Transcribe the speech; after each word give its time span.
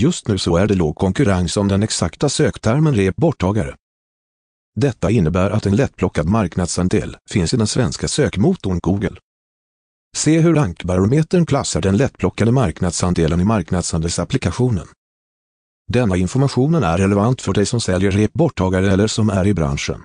Just 0.00 0.28
nu 0.28 0.38
så 0.38 0.56
är 0.56 0.66
det 0.66 0.74
låg 0.74 0.96
konkurrens 0.96 1.56
om 1.56 1.68
den 1.68 1.82
exakta 1.82 2.28
söktermen 2.28 2.94
rep-borttagare. 2.94 3.74
Detta 4.76 5.10
innebär 5.10 5.50
att 5.50 5.66
en 5.66 5.76
lättplockad 5.76 6.26
marknadsandel 6.26 7.16
finns 7.30 7.54
i 7.54 7.56
den 7.56 7.66
svenska 7.66 8.08
sökmotorn 8.08 8.78
Google. 8.82 9.16
Se 10.16 10.40
hur 10.40 10.54
rankbarometern 10.54 11.46
klassar 11.46 11.80
den 11.80 11.96
lättplockade 11.96 12.52
marknadsandelen 12.52 13.40
i 13.40 13.44
marknadsandelsapplikationen. 13.44 14.86
Denna 15.92 16.16
informationen 16.16 16.82
är 16.82 16.98
relevant 16.98 17.42
för 17.42 17.52
dig 17.52 17.66
som 17.66 17.80
säljer 17.80 18.10
rep-borttagare 18.10 18.92
eller 18.92 19.06
som 19.06 19.30
är 19.30 19.46
i 19.46 19.54
branschen. 19.54 20.04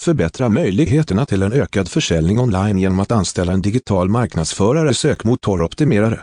Förbättra 0.00 0.48
möjligheterna 0.48 1.26
till 1.26 1.42
en 1.42 1.52
ökad 1.52 1.88
försäljning 1.88 2.38
online 2.38 2.78
genom 2.78 3.00
att 3.00 3.12
anställa 3.12 3.52
en 3.52 3.62
digital 3.62 4.08
marknadsförare 4.08 4.94
sökmotoroptimerare. 4.94 6.22